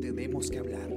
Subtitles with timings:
[0.00, 0.88] Tenemos que hablar.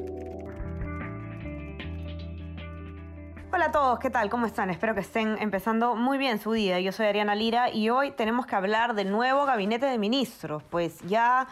[3.51, 4.29] Hola a todos, ¿qué tal?
[4.29, 4.69] ¿Cómo están?
[4.69, 6.79] Espero que estén empezando muy bien su día.
[6.79, 10.63] Yo soy Ariana Lira y hoy tenemos que hablar del nuevo gabinete de ministros.
[10.69, 11.47] Pues ya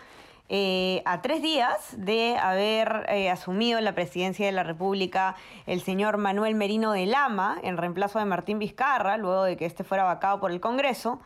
[0.49, 6.17] eh, a tres días de haber eh, asumido la presidencia de la República el señor
[6.17, 10.39] Manuel Merino de Lama en reemplazo de Martín Vizcarra, luego de que este fuera vacado
[10.39, 11.19] por el Congreso,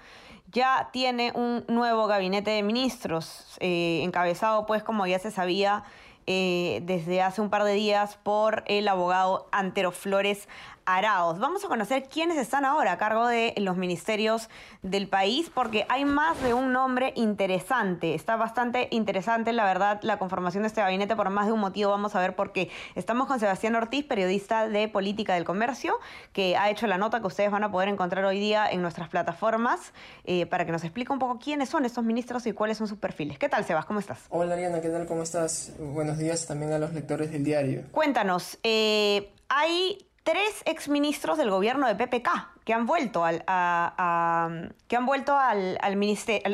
[0.51, 5.83] ya tiene un nuevo gabinete de ministros, eh, encabezado pues como ya se sabía
[6.27, 10.47] desde hace un par de días por el abogado Antero Flores
[10.85, 11.39] Araos.
[11.39, 14.49] Vamos a conocer quiénes están ahora a cargo de los ministerios
[14.81, 18.13] del país, porque hay más de un nombre interesante.
[18.13, 21.91] Está bastante interesante, la verdad, la conformación de este gabinete por más de un motivo.
[21.91, 22.69] Vamos a ver por qué.
[22.95, 25.99] Estamos con Sebastián Ortiz, periodista de Política del Comercio,
[26.33, 29.09] que ha hecho la nota que ustedes van a poder encontrar hoy día en nuestras
[29.09, 29.93] plataformas,
[30.25, 32.97] eh, para que nos explique un poco quiénes son estos ministros y cuáles son sus
[32.97, 33.37] perfiles.
[33.37, 33.85] ¿Qué tal, Sebas?
[33.85, 34.25] ¿Cómo estás?
[34.29, 35.05] Hola, Ariana, ¿qué tal?
[35.05, 35.73] ¿Cómo estás?
[35.79, 37.83] Buenos días también a los lectores del diario.
[37.91, 42.29] Cuéntanos, eh, hay tres exministros del gobierno de PPK
[42.63, 45.97] que han vuelto al, a, que han vuelto al, al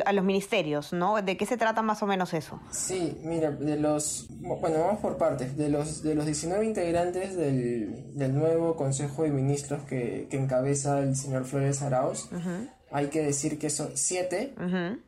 [0.04, 1.20] a los ministerios, ¿no?
[1.20, 2.60] ¿De qué se trata más o menos eso?
[2.70, 8.16] Sí, mira, de los bueno, vamos por partes, de los de los 19 integrantes del,
[8.16, 12.30] del nuevo Consejo de Ministros que, que, encabeza el señor Flores Arauz,
[12.90, 14.54] hay que decir que son siete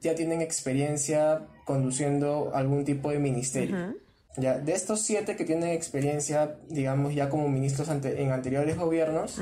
[0.00, 3.94] ya tienen experiencia conduciendo algún tipo de ministerio.
[4.36, 9.41] Ya, de estos siete que tienen experiencia, digamos, ya como ministros en anteriores gobiernos,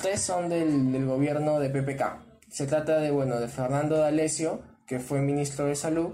[0.00, 2.18] tres son del, gobierno de PPK.
[2.48, 6.10] Se trata de, bueno, de Fernando D'Alessio, que fue ministro de Salud.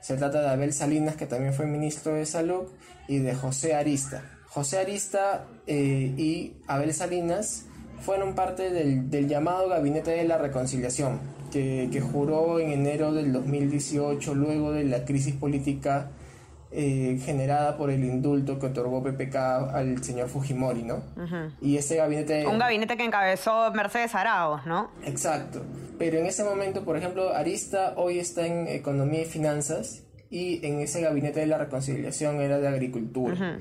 [0.00, 2.64] Se trata de Abel Salinas, que también fue ministro de Salud.
[3.08, 4.24] Y de José Arista.
[4.48, 7.66] José Arista eh, y Abel Salinas
[8.00, 11.20] fueron parte del, llamado Gabinete de la Reconciliación,
[11.52, 16.10] que, que juró en enero del 2018, luego de la crisis política
[16.78, 21.02] eh, generada por el indulto que otorgó PPK al señor Fujimori, ¿no?
[21.62, 22.46] Y ese gabinete...
[22.46, 24.90] Un gabinete que encabezó Mercedes Arauz, ¿no?
[25.06, 25.62] Exacto.
[25.98, 30.80] Pero en ese momento, por ejemplo, Arista hoy está en Economía y Finanzas y en
[30.80, 33.58] ese gabinete de la reconciliación era de Agricultura.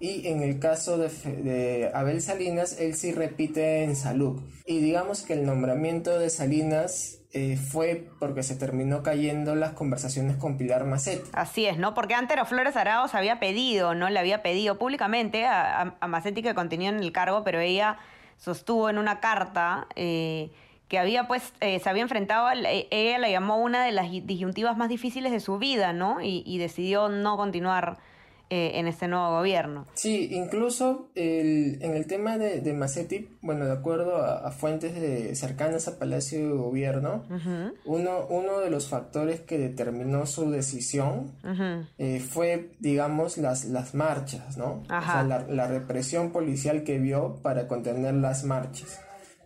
[0.00, 4.40] Y en el caso de, de, Abel Salinas, él sí repite en salud.
[4.66, 10.36] Y digamos que el nombramiento de Salinas eh, fue porque se terminó cayendo las conversaciones
[10.36, 11.22] con Pilar Macet.
[11.32, 11.92] Así es, ¿no?
[11.92, 14.08] Porque antes Flores Araos había pedido, ¿no?
[14.08, 17.98] Le había pedido públicamente a, a, Macetti que continúe en el cargo, pero ella
[18.38, 20.50] sostuvo en una carta eh,
[20.88, 24.88] que había pues, eh, se había enfrentado, ella la llamó una de las disyuntivas más
[24.88, 26.22] difíciles de su vida, ¿no?
[26.22, 27.98] Y, y decidió no continuar
[28.50, 29.86] eh, en este nuevo gobierno.
[29.94, 35.34] Sí, incluso el, en el tema de, de Macetti, bueno, de acuerdo a, fuentes de,
[35.36, 37.24] cercanas a Palacio de Gobierno,
[37.84, 41.36] uno, uno de los factores que determinó su decisión
[41.98, 44.82] eh, fue, digamos, las, las marchas, ¿no?
[44.84, 49.00] O sea, la, la represión policial que vio para contener las marchas.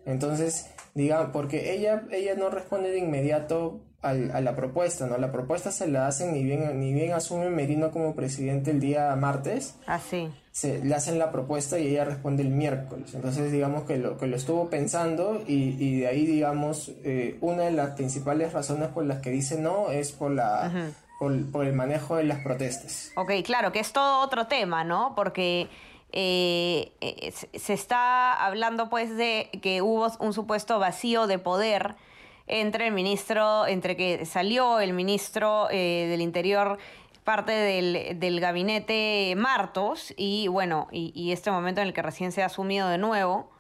[0.05, 5.17] Entonces, digamos, porque ella, ella no responde de inmediato a la propuesta, ¿no?
[5.17, 9.15] La propuesta se la hacen ni bien, ni bien asume Merino como presidente el día
[9.15, 9.77] martes.
[9.87, 10.29] Así.
[10.29, 13.15] Ah, se le hacen la propuesta y ella responde el miércoles.
[13.15, 17.63] Entonces, digamos que lo, que lo estuvo pensando y, y de ahí, digamos, eh, una
[17.63, 20.93] de las principales razones por las que dice no es por la...
[21.19, 23.13] por, el manejo de las protestas.
[23.17, 25.15] Ok, claro, que es todo otro tema, ¿no?
[25.15, 25.69] Porque
[26.11, 31.95] eh, eh, se está hablando pues de que hubo un supuesto vacío de poder
[32.61, 36.79] entre el ministro, entre que salió el ministro eh, del Interior
[37.25, 42.47] parte del, gabinete Martos y bueno, y, este momento en el que recién se ha
[42.47, 43.51] asumido de nuevo.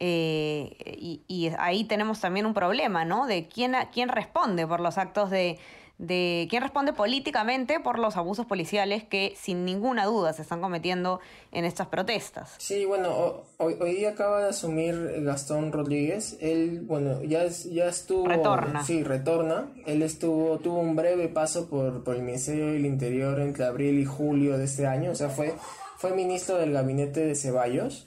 [0.00, 3.26] Eh, y, y, ahí tenemos también un problema, ¿no?
[3.26, 5.58] De quién, quién responde por los actos de,
[5.98, 11.20] de quién responde políticamente por los abusos policiales que sin ninguna duda se están cometiendo
[11.52, 12.54] en estas protestas.
[12.58, 16.36] Sí, bueno, hoy, día acaba de asumir Gastón Rodríguez.
[16.40, 18.26] Él, bueno, ya, ya estuvo...
[18.26, 18.84] Retorna.
[18.84, 19.68] Sí, retorna.
[19.86, 24.04] Él estuvo, tuvo un breve paso por, por el Ministerio del Interior entre abril y
[24.04, 25.12] julio de este año.
[25.12, 25.54] O sea, fue,
[25.96, 28.06] fue ministro del gabinete de Ceballos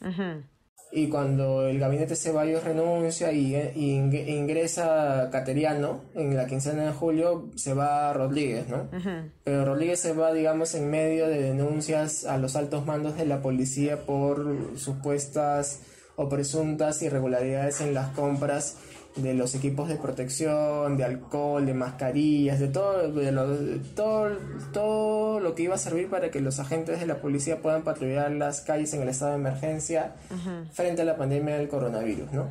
[0.92, 7.74] y cuando el gabinete Ceballos renuncia y, ingresa Cateriano en la quincena de julio, se
[7.74, 8.88] va Rodríguez, ¿no?
[9.44, 13.42] Pero Rodríguez se va, digamos, en medio de denuncias a los altos mandos de la
[13.42, 15.82] policía por supuestas
[16.16, 18.78] o presuntas irregularidades en las compras
[19.18, 23.46] de los equipos de protección, de alcohol, de mascarillas, de todo, de lo,
[23.96, 24.38] todo,
[24.72, 28.32] todo lo que iba a servir para que los agentes de la policía puedan patrullar
[28.32, 30.16] las calles en el estado de emergencia
[30.72, 32.48] frente a la pandemia del coronavirus, ¿no?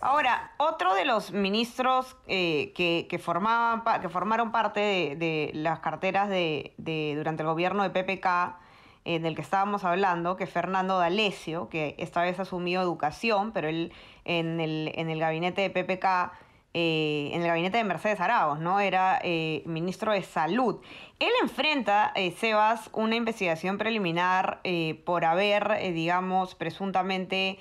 [0.00, 6.28] Ahora, otro de los ministros eh, que, que, formaban, que formaron parte de, las carteras
[6.28, 6.74] de,
[7.16, 8.56] durante el gobierno de PPK,
[9.04, 13.92] eh, del que estábamos hablando, que Fernando D'Alessio, que esta vez asumió educación, pero él
[14.24, 16.32] en el, en el gabinete de PPK,
[16.76, 18.80] eh, en el gabinete de Mercedes Arauz, ¿no?
[18.80, 20.80] Era eh, ministro de Salud.
[21.20, 24.60] Él enfrenta, eh, Sebas, una investigación preliminar
[25.04, 27.58] por haber, digamos, presuntamente,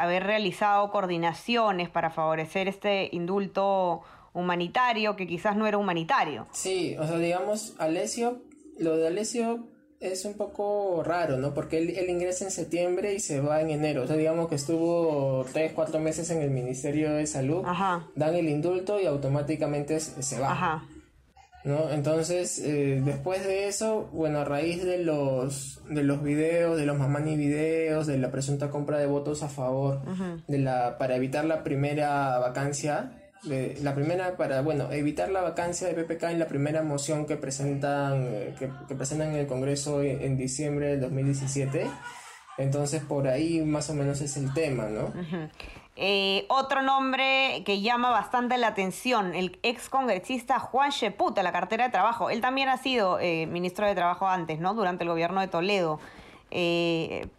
[0.00, 4.00] haber realizado coordinaciones para favorecer este indulto
[4.32, 6.46] humanitario que quizás no era humanitario.
[6.52, 8.40] Sí, o sea, digamos, Alessio,
[8.78, 9.68] lo de Alessio
[10.12, 11.54] es un poco raro, ¿no?
[11.54, 14.02] Porque él, ingresa en septiembre y se va en enero.
[14.02, 17.64] O sea, digamos que estuvo tres, cuatro meses en el Ministerio de Salud,
[18.14, 20.52] dan el indulto y automáticamente se va.
[20.52, 20.84] Ajá.
[21.64, 21.90] ¿No?
[21.90, 26.98] Entonces, eh, después de eso, bueno, a raíz de los, de los videos, de los
[26.98, 30.02] mamani videos, de la presunta compra de votos a favor,
[30.46, 35.94] de la, para evitar la primera vacancia, la primera para bueno evitar la vacancia de
[35.94, 40.88] PPK en la primera moción que presentan eh, que, presentan en el Congreso en, diciembre
[40.88, 41.90] del 2017
[42.58, 45.12] entonces por ahí más o menos es el tema no
[45.96, 51.84] eh, otro nombre que llama bastante la atención, el ex congresista Juan Sheput, la cartera
[51.84, 52.30] de trabajo.
[52.30, 54.74] Él también ha sido eh, ministro de Trabajo antes, ¿no?
[54.74, 56.00] Durante el gobierno de Toledo.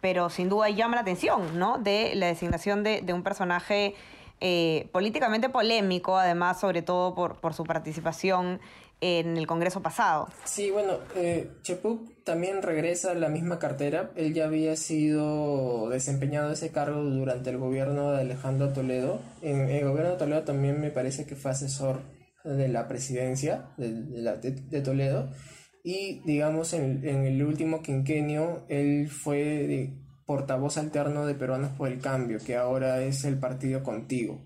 [0.00, 1.76] pero sin duda llama la atención, ¿no?
[1.76, 3.94] De la designación de, de un personaje
[4.40, 8.60] eh, políticamente polémico, además, sobre todo por, por, su participación
[9.00, 10.28] en el Congreso pasado.
[10.44, 11.50] Sí, bueno, eh,
[12.24, 14.10] también regresa a la misma cartera.
[14.16, 19.20] Él ya había sido desempeñado ese cargo durante el gobierno de Alejandro Toledo.
[19.42, 22.00] En, el gobierno de Toledo también me parece que fue asesor
[22.44, 25.30] de la presidencia de, de, Toledo.
[25.82, 29.94] Y digamos, en, en, el último quinquenio, él fue
[30.26, 34.44] portavoz alterno de Peruanos por el Cambio, que ahora es el partido Contigo.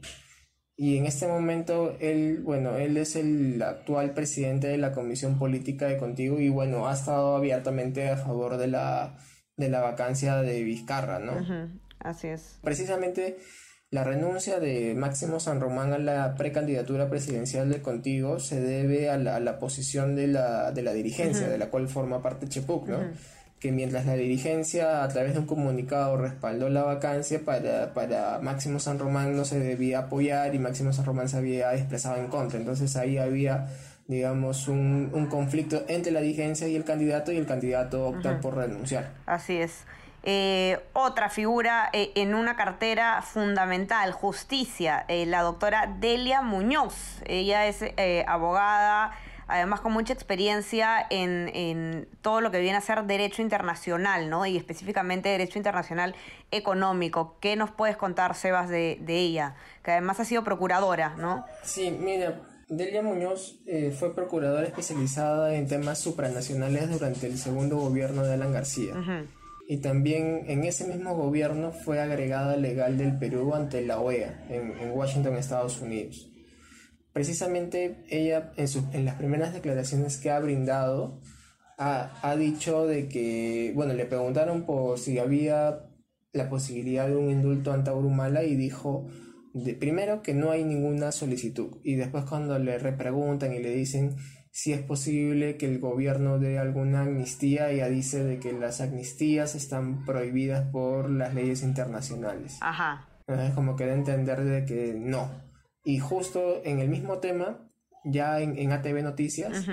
[0.76, 5.86] Y en este momento él, bueno, él es el actual presidente de la Comisión Política
[5.86, 9.18] de Contigo y bueno, ha estado abiertamente a favor de la,
[9.56, 11.34] de la vacancia de Vizcarra, ¿no?
[11.98, 12.58] Así es.
[12.62, 13.36] Precisamente
[13.90, 19.18] la renuncia de Máximo San Román a la precandidatura presidencial de Contigo se debe a
[19.18, 23.00] la, posición de la, de la dirigencia, de la cual forma parte Chepuc, ¿no?
[23.60, 28.80] Que mientras la dirigencia a través de un comunicado respaldó la vacancia para, para Máximo
[28.80, 32.58] San Román no se debía apoyar y Máximo San Román se había expresado en contra.
[32.58, 33.68] Entonces ahí había
[34.08, 38.56] digamos, un, un conflicto entre la dirigencia y el candidato y el candidato opta por
[38.56, 39.12] renunciar.
[39.24, 39.84] Así es.
[40.24, 47.22] Eh, otra figura eh, en una cartera fundamental, justicia, eh, la doctora Delia Muñoz.
[47.24, 47.84] Ella es
[48.26, 49.12] abogada
[49.50, 54.46] además con mucha experiencia en, todo lo que viene a ser derecho internacional, ¿no?
[54.46, 56.14] Y específicamente derecho internacional
[56.50, 57.36] económico.
[57.40, 59.56] ¿Qué nos puedes contar, Sebas, de, ella?
[59.82, 61.44] Que además ha sido procuradora, ¿no?
[61.62, 68.22] Sí, mira, Delia Muñoz eh, fue procuradora especializada en temas supranacionales durante el segundo gobierno
[68.22, 68.94] de Alan García.
[69.68, 74.76] Y también en ese mismo gobierno fue agregada legal del Perú ante la OEA en,
[74.78, 76.29] en Washington, Estados Unidos
[77.12, 81.20] precisamente ella en, en las primeras declaraciones que ha brindado
[81.78, 85.86] ha, ha, dicho de que, bueno, le preguntaron por si había
[86.32, 89.08] la posibilidad de un indulto ante Urumala y dijo
[89.54, 94.16] de, primero que no hay ninguna solicitud y después cuando le repreguntan y le dicen
[94.52, 99.54] si es posible que el gobierno dé alguna amnistía, ella dice de que las amnistías
[99.54, 102.58] están prohibidas por las leyes internacionales.
[102.60, 103.08] Ajá.
[103.28, 105.30] Es como que da a entender de que no,
[105.84, 107.70] y justo en el mismo tema,
[108.04, 109.66] ya en, ATV Noticias,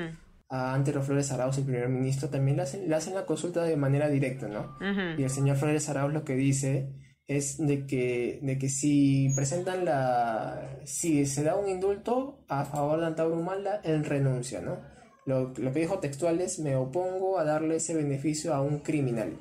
[0.49, 3.75] a Antero Flores Arauz, el primer ministro, también le hacen, le hacen la consulta de
[3.75, 4.77] manera directa, ¿no?
[5.17, 6.93] Y el señor Flores Arauz lo que dice
[7.27, 10.79] es de que, de que si presentan la...
[10.85, 14.77] si se da un indulto a favor de Antauro Humala, él renuncia, ¿no?
[15.25, 19.37] Lo, lo que dijo textual es, me opongo a darle ese beneficio a un criminal.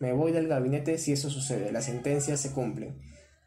[0.00, 3.00] Me voy del gabinete si eso sucede, las sentencias se cumplen.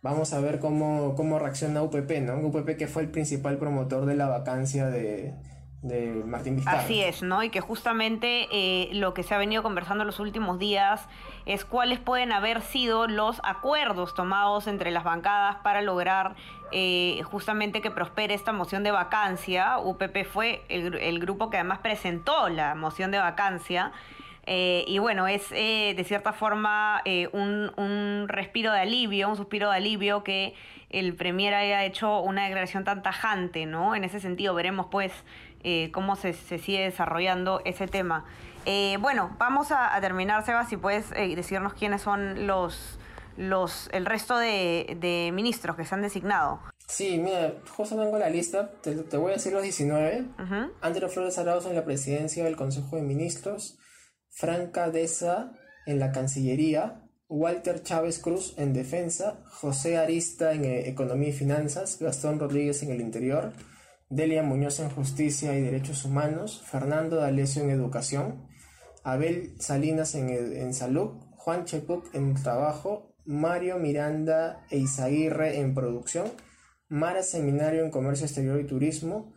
[0.03, 2.35] Vamos a ver cómo, cómo reacciona UPP, ¿no?
[2.35, 5.33] UPP que fue el principal promotor de la vacancia de,
[5.81, 6.79] de Martín Vizcarra.
[6.79, 7.41] Así es, ¿no?
[7.41, 11.07] Y que justamente eh, lo que se ha venido conversando en los últimos días
[11.45, 16.35] es cuáles pueden haber sido los acuerdos tomados entre las bancadas para lograr
[16.73, 19.77] eh, justamente que prospere esta moción de vacancia.
[19.79, 23.93] UPP fue el, el grupo que además presentó la moción de vacancia
[24.45, 29.37] Eh, y bueno, es eh, de cierta forma eh, un, un, respiro de alivio, un
[29.37, 30.53] suspiro de alivio que
[30.89, 33.95] el Premier haya hecho una declaración tan tajante, ¿no?
[33.95, 35.11] En ese sentido, veremos pues
[35.93, 38.25] cómo se, se, sigue desarrollando ese tema.
[38.99, 42.99] bueno, vamos a, a, terminar, Sebas, si puedes decirnos quiénes son los,
[43.37, 46.59] los, el resto de, de ministros que se han designado.
[46.87, 50.25] Sí, mira, justo tengo la lista, te, te voy a decir los 19.
[50.37, 53.79] Uh Flores Arauz en la presidencia del Consejo de Ministros,
[54.33, 55.53] Franca Deza
[55.85, 61.99] en la Cancillería, Walter Chávez Cruz en Defensa, José Arista en eh, Economía y Finanzas,
[61.99, 63.53] Gastón Rodríguez en el Interior,
[64.09, 68.47] Delia Muñoz en Justicia y Derechos Humanos, Fernando D'Alessio en Educación,
[69.03, 76.31] Abel Salinas en, en Salud, Juan Chepuc en Trabajo, Mario Miranda e Izaguirre en Producción,
[76.89, 79.33] Mara Seminario en Comercio Exterior y Turismo,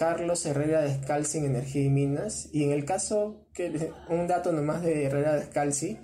[0.00, 4.80] Carlos Herrera Descalzi en Energía y Minas, y en el caso, que un dato nomás
[4.80, 5.98] de Herrera Descalzi,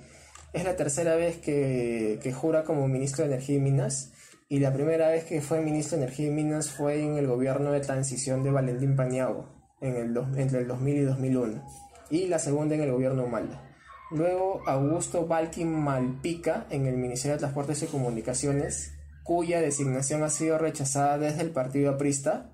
[0.53, 4.13] es la tercera vez que, jura como ministro de Energía y Minas,
[4.51, 7.73] y la primera vez que fue ministro de Energía y Minas fue en el gobierno
[7.73, 9.51] de transición de Valentín Paniagua,
[9.81, 11.65] en el entre el 2000 y 2001,
[12.11, 13.63] y la segunda en el gobierno Humala.
[14.11, 18.93] Luego Augusto Balkin Malpica en el Ministerio de Transportes y Comunicaciones,
[19.25, 22.53] cuya designación ha sido rechazada desde el partido aprista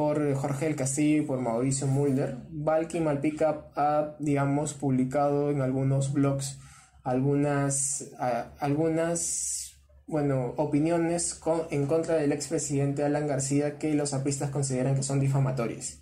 [0.00, 2.38] por Jorge del Castillo y por Mauricio Mulder.
[2.48, 6.58] Valky Malpica ha, digamos, publicado en algunos blogs
[7.04, 8.10] algunas,
[8.58, 11.38] algunas bueno, opiniones
[11.70, 15.98] en contra del expresidente Alan García que los apristas consideran que son difamatorias.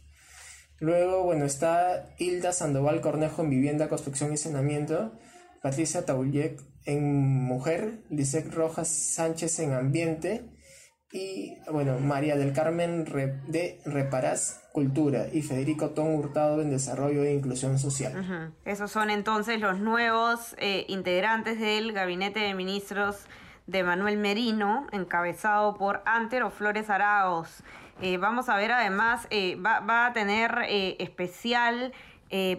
[0.78, 5.18] Luego, bueno, está Hilda Sandoval Cornejo en Vivienda, Construcción y Saneamiento,
[5.60, 10.44] Patricia Tauliek en Mujer, Lisette Rojas Sánchez en Ambiente
[11.10, 13.04] y, bueno, María del Carmen
[13.46, 18.52] de Reparás Cultura y Federico Tom Hurtado en Desarrollo e Inclusión Social.
[18.66, 23.24] Esos son entonces los nuevos eh, integrantes del Gabinete de Ministros
[23.66, 27.62] de Manuel Merino, encabezado por Antero Flores Araos.
[28.02, 30.58] Eh, vamos a ver además, eh, va, va, a tener
[30.98, 31.92] especial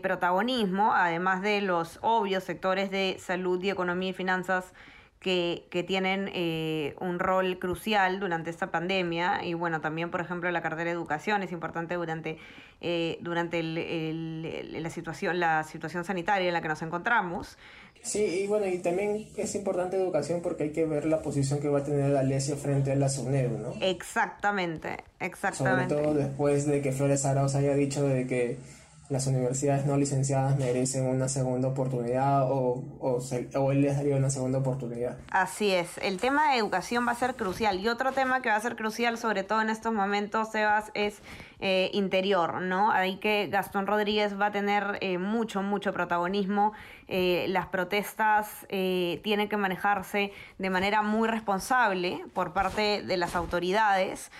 [0.01, 4.73] protagonismo, además de los obvios sectores de salud y economía y finanzas
[5.19, 9.43] que, que tienen eh, un rol crucial durante esta pandemia.
[9.43, 12.37] Y bueno, también, por ejemplo, la cartera de educación es importante durante,
[12.81, 17.57] eh, durante el, la, situación, la situación sanitaria en la que nos encontramos.
[18.01, 21.67] Sí, y bueno, y también es importante educación porque hay que ver la posición que
[21.67, 23.73] va a tener la Alesia frente a la SUNED, ¿no?
[23.81, 25.93] Exactamente, exactamente.
[25.93, 28.57] Sobre todo después de que Flores Arauz haya dicho de que
[29.09, 34.59] las universidades no licenciadas merecen una segunda oportunidad o, o, él les daría una segunda
[34.59, 35.17] oportunidad.
[35.31, 38.55] Así es, el tema de educación va a ser crucial y otro tema que va
[38.55, 41.21] a ser crucial sobre todo en estos momentos, Sebas, es
[41.61, 42.89] eh, interior, ¿no?
[42.91, 46.71] Ahí que Gastón Rodríguez va a tener eh, mucho, mucho protagonismo.
[47.09, 54.31] Eh, las protestas tienen que manejarse de manera muy responsable por parte de las autoridades.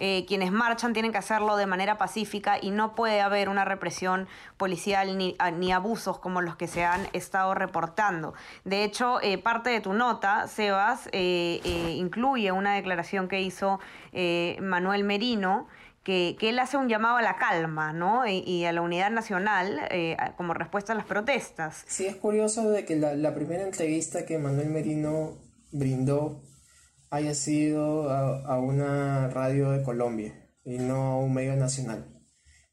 [0.00, 4.26] Eh, quienes marchan tienen que hacerlo de manera pacífica y no puede haber una represión
[4.56, 8.34] policial ni, ni abusos como los que se han estado reportando.
[8.64, 11.60] De hecho, eh, parte de tu nota, Sebas, eh,
[11.96, 13.80] incluye una declaración que hizo
[14.60, 15.68] Manuel Merino.
[16.02, 18.26] Que, él hace un llamado a la calma ¿no?
[18.26, 19.88] y, a la unidad nacional
[20.36, 21.82] como respuesta a las protestas.
[21.86, 25.38] Sí, es curioso de que la primera entrevista que Manuel Merino
[25.72, 26.42] brindó
[27.14, 32.10] haya sido a, una radio de Colombia y no a un medio nacional.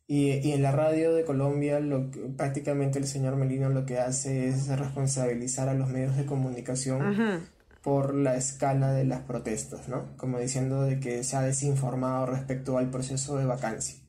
[0.07, 4.67] Y, en la radio de Colombia lo prácticamente el señor Melino lo que hace es
[4.67, 7.45] responsabilizar a los medios de comunicación
[7.83, 10.17] por la escala de las protestas, ¿no?
[10.17, 13.99] Como diciendo de que se ha desinformado respecto al proceso de vacancia.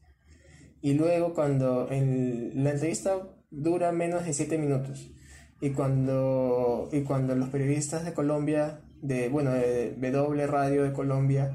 [0.81, 3.19] Y luego cuando la entrevista
[3.51, 5.13] dura menos de siete minutos
[5.61, 11.53] y cuando, y cuando los periodistas de Colombia de, bueno, de W Radio de Colombia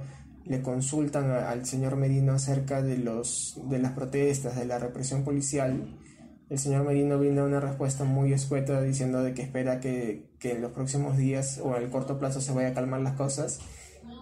[0.47, 5.97] le consultan al señor Merino acerca de, los, de las protestas, de la represión policial,
[6.49, 10.61] el señor Merino brinda una respuesta muy escueta diciendo de que espera que, que en
[10.61, 13.59] los próximos días o en el corto plazo se vaya a calmar las cosas.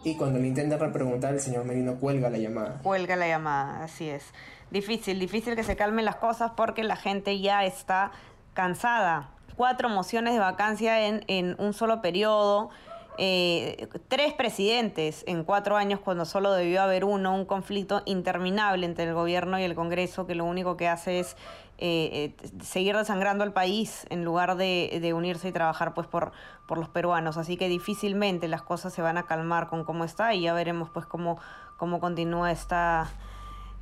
[0.04, 2.80] Y cuando le intentan repreguntar, el señor Merino cuelga la llamada.
[2.82, 4.24] Cuelga la llamada, así es.
[4.72, 8.12] Difícil, difícil que se calmen las cosas porque la gente ya está
[8.56, 9.30] cansada.
[9.56, 12.72] Cuatro mociones de vacancia en, en un solo periodo
[13.18, 19.06] eh, tres presidentes en cuatro años cuando solo debió haber uno, un conflicto interminable entre
[19.06, 21.38] el gobierno y el Congreso que lo único que hace es
[21.78, 26.32] eh, eh, seguir desangrando al país en lugar de, unirse y trabajar pues por,
[26.68, 27.38] por los peruanos.
[27.38, 30.90] Así que difícilmente las cosas se van a calmar con cómo está y ya veremos
[30.90, 31.38] pues cómo,
[31.78, 33.10] cómo continúa esta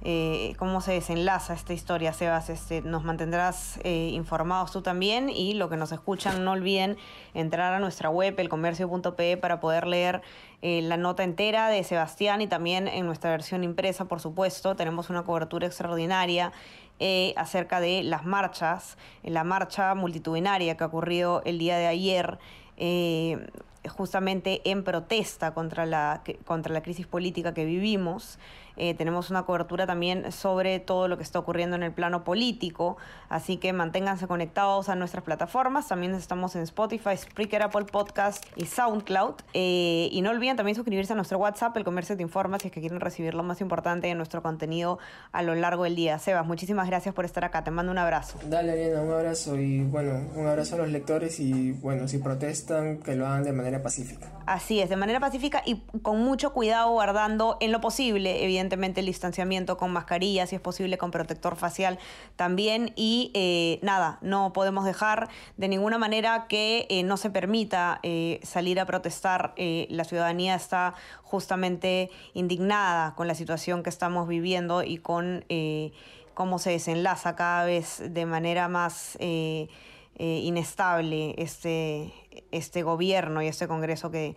[0.05, 2.49] eh, cómo se desenlaza esta historia, Sebas.
[2.49, 6.97] Este, nos mantendrás eh, informados tú también y lo que nos escuchan, no olviden
[7.33, 10.21] entrar a nuestra web, elcomercio.pe, para poder leer
[10.61, 14.75] eh, la nota entera de Sebastián y también en nuestra versión impresa, por supuesto.
[14.75, 16.51] Tenemos una cobertura extraordinaria
[17.35, 22.39] acerca de las marchas, la marcha multitudinaria que ha ocurrido el día de ayer
[23.89, 28.39] justamente en protesta contra la, contra la crisis política que vivimos.
[28.75, 32.97] Eh, tenemos una cobertura también sobre todo lo que está ocurriendo en el plano político,
[33.29, 35.87] así que manténganse conectados a nuestras plataformas.
[35.87, 39.35] También estamos en Spotify, Spreaker, Apple Podcast y SoundCloud.
[39.53, 42.73] Eh, y no olviden también suscribirse a nuestro WhatsApp, El Comercio te informa, si es
[42.73, 44.97] que quieren recibir lo más importante de nuestro contenido
[45.31, 46.17] a lo largo del día.
[46.19, 47.63] Sebas, muchísimas gracias por estar acá.
[47.63, 48.39] Te mando un abrazo.
[48.47, 52.97] Dale, Ariana, un abrazo y bueno, un abrazo a los lectores y bueno, si protestan,
[52.97, 54.31] que lo hagan de manera pacífica.
[54.45, 59.05] Así es, de manera pacífica y con mucho cuidado, guardando en lo posible, evidentemente, el
[59.05, 61.99] distanciamiento con mascarilla, si es posible, con protector facial
[62.35, 62.91] también.
[62.95, 68.39] Y eh, nada, no podemos dejar de ninguna manera que eh, no se permita eh,
[68.43, 69.53] salir a protestar.
[69.57, 75.45] la ciudadanía está justamente indignada con la situación que estamos viviendo y con
[76.33, 79.17] cómo se desenlaza cada vez de manera más
[80.19, 82.13] inestable este
[82.51, 84.35] este gobierno y este Congreso que,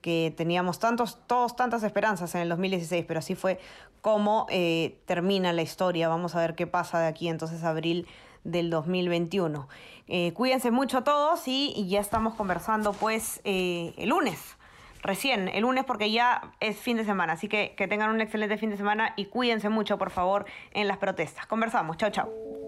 [0.00, 3.58] que teníamos tantos, todos tantas esperanzas en el 2016, pero así fue
[4.00, 6.08] como eh, termina la historia.
[6.08, 8.06] Vamos a ver qué pasa de aquí entonces abril
[8.44, 9.68] del 2021.
[10.06, 14.56] Eh, cuídense mucho todos y, ya estamos conversando pues eh, el lunes,
[15.02, 18.56] recién, el lunes porque ya es fin de semana, así que que tengan un excelente
[18.56, 21.46] fin de semana y cuídense mucho por favor en las protestas.
[21.46, 22.67] Conversamos, chao chao.